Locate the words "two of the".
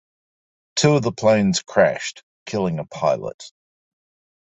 0.75-1.11